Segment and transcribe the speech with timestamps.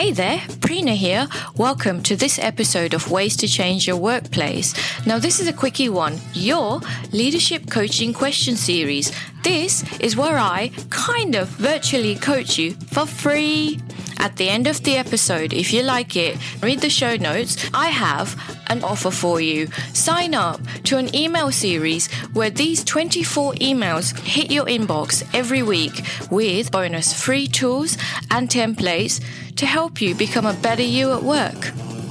[0.00, 1.28] Hey there, Prina here.
[1.56, 4.72] Welcome to this episode of Ways to Change Your Workplace.
[5.04, 6.80] Now, this is a quickie one your
[7.12, 9.12] leadership coaching question series.
[9.44, 13.78] This is where I kind of virtually coach you for free.
[14.20, 17.56] At the end of the episode, if you like it, read the show notes.
[17.72, 19.68] I have an offer for you.
[19.94, 26.04] Sign up to an email series where these 24 emails hit your inbox every week
[26.30, 27.96] with bonus free tools
[28.30, 29.24] and templates
[29.56, 31.68] to help you become a better you at work.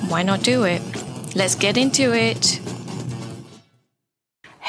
[0.09, 0.81] Why not do it?
[1.35, 2.59] Let's get into it.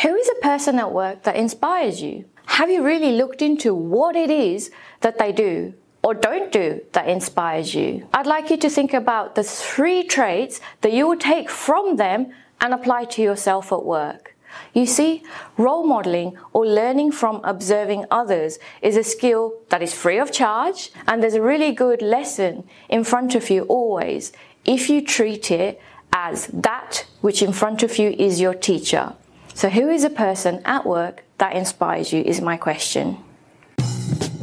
[0.03, 2.27] Who is a person at work that inspires you?
[2.45, 5.73] Have you really looked into what it is that they do
[6.03, 8.07] or don't do that inspires you.
[8.15, 12.33] I'd like you to think about the three traits that you will take from them
[12.61, 14.35] and apply to yourself at work.
[14.75, 15.23] You see,
[15.57, 20.91] role modeling or learning from observing others is a skill that is free of charge,
[21.07, 24.33] and there's a really good lesson in front of you always
[24.65, 25.81] if you treat it
[26.13, 29.15] as that which in front of you is your teacher.
[29.55, 32.23] So, who is a person at work that inspires you?
[32.23, 33.19] Is my question.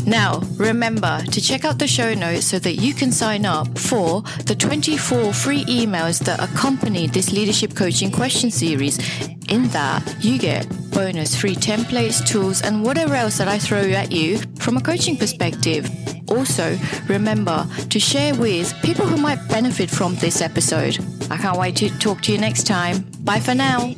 [0.07, 4.21] Now, remember to check out the show notes so that you can sign up for
[4.45, 8.97] the 24 free emails that accompany this leadership coaching question series.
[9.49, 14.13] In that, you get bonus free templates, tools, and whatever else that I throw at
[14.13, 15.89] you from a coaching perspective.
[16.29, 16.77] Also,
[17.09, 20.97] remember to share with people who might benefit from this episode.
[21.29, 23.05] I can't wait to talk to you next time.
[23.23, 23.93] Bye for now.